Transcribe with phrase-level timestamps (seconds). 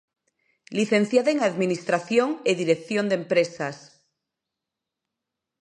[0.79, 3.77] Licenciada en Administración e Dirección de empresas.